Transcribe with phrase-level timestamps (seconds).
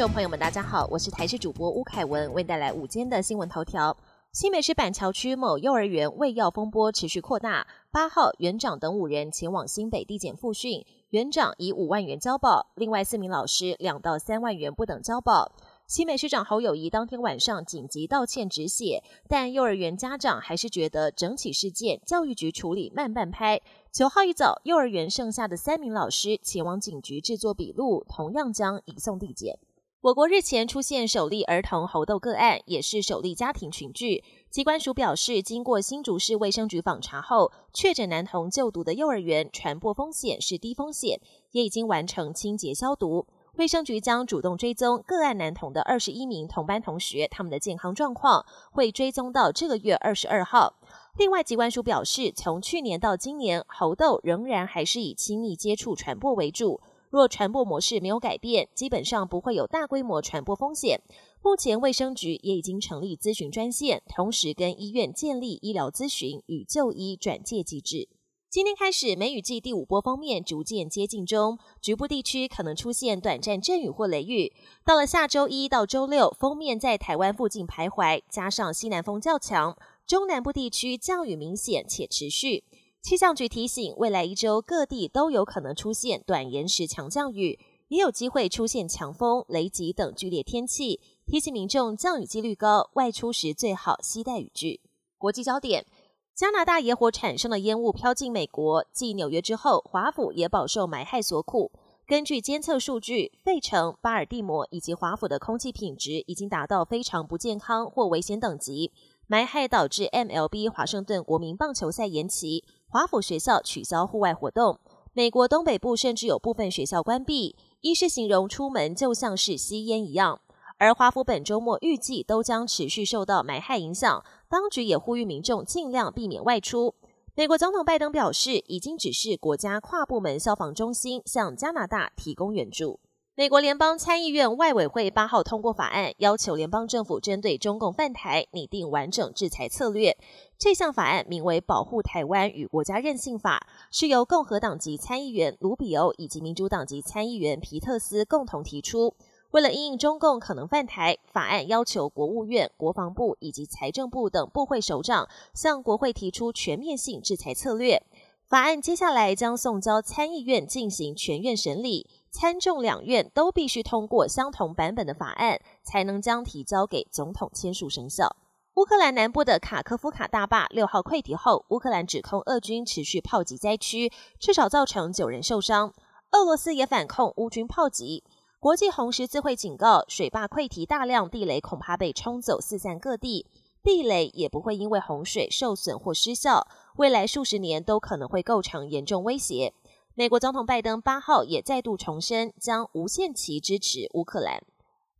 [0.00, 3.94] 众朋友们，大家好，我是台视主播吴凯文，为带来午间的新闻头条。
[4.32, 15.52] 新北市板桥区某幼儿园喂药风波持续扩大，八号园长等五人前往新北地检复讯，园长以五万元交保，另外四名老师两到三万元不等交保。
[15.86, 23.60] 新北市长侯友谊当天晚上紧急道歉止血，但幼儿园家长还是觉得整起事件教育局处理慢半拍。
[23.92, 29.58] 九号一早，幼儿园剩下的三名老师前往警局制作笔录，同样将移送地检。
[30.02, 34.24] 我国日前出现首例儿童猴痘个案，也是首例家庭群聚。
[34.48, 43.26] 机关署表示，经过新竹市卫生局访查后，确诊男童就读的幼儿园传播风险是低风险，也已经完成清洁消毒。
[43.56, 50.76] 卫生局将主动追踪个案男童的二十一名同班同学，他们的健康状况会追踪到这个月二十二号。
[51.18, 56.80] 另外，疾管署表示，从去年到今年，猴痘仍然还是以亲密接触传播为主。
[57.10, 61.00] 若传播模式没有改变，基本上不会有大规模传播风险。
[61.42, 68.08] 目前，卫生局也已经成立咨询专线，同时跟医院建立医疗咨询与就医转介机制。
[68.48, 74.52] 今天开始，梅雨季第五波封面逐渐接近中，局部地区可能出现短暂阵雨或雷雨。
[74.84, 82.64] 到了下周一到周六，封面在台湾附近徘徊，加上西南风较强，中南部地区降雨明显且持续。
[83.02, 94.80] 气象局提醒，未来一周各地都有可能出现短延时强降雨，也有机会出现强风、雷击等剧烈天气，提醒民众降雨几率高，外出时最好携带雨具。
[95.18, 95.86] 国际焦点。
[96.32, 101.70] 加拿大野火产生的烟雾飘进美国，继纽约之后，华府也饱受霾害所苦。
[102.06, 108.90] 根据监测数据，费城、巴尔的摩以及华府的空气品质已经达到非常不健康或危险等级。
[109.28, 114.80] 霾害导致 MLB 华盛顿国民棒球赛延期，华府学校取消户外活动。
[115.12, 120.40] 美国东北部甚至有部分学校关闭，一是形容出门就像是吸烟一样。
[120.76, 126.96] 而华府本周末预计都将持续受到霾害影响，当局也呼吁民众尽量避免外出。
[127.36, 132.98] 美国总统拜登表示，已经指示国家跨部门消防中心向加拿大提供援助。
[133.40, 140.14] 美国联邦参议院外委会八号通过法案，要求联邦政府针对中共犯台拟定完整制裁策略。
[140.58, 143.66] 这项法案名为《保护台湾与国家韧性法》，
[143.98, 149.14] 是由共和党籍参议员卢比欧以及民主党籍参议员皮特斯共同提出。
[149.52, 158.02] 为了应中共可能犯台，法案要求国务院、国防部以及财政部等部会首长向国会提出全面性制裁策略。
[158.46, 168.36] 法案接下来将送交参议院进行全院审理，参众两院都必须通过相同版本的法案，才能将提交给总统签署生效。
[168.74, 175.92] 乌克兰南部的卡科夫卡大坝六号溃堤后，乌克兰指控俄军持续炮击灾区，至少造成九人受伤。
[176.30, 178.22] 俄罗斯也反控乌军炮击。
[178.60, 183.46] 国际红十字会警告，水坝溃堤，大量地雷恐怕被冲走，四散各地。
[183.82, 189.72] 地雷也不会因为洪水受损或失效，未来数十年都可能会构成严重威胁。
[190.14, 194.62] 美国总统拜登八号也再度重申，将无限期支持乌克兰。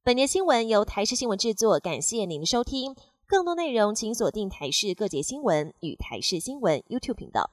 [0.03, 2.97] 本节新闻由台视新闻制作，感谢您的收听。
[3.27, 7.51] 更多内容请锁定台视各节新闻与台视新闻 YouTube 频道。